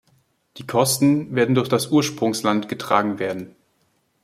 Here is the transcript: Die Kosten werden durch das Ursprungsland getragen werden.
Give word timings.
Die 0.57 0.65
Kosten 0.65 1.35
werden 1.35 1.53
durch 1.53 1.69
das 1.69 1.91
Ursprungsland 1.91 2.67
getragen 2.67 3.19
werden. 3.19 3.55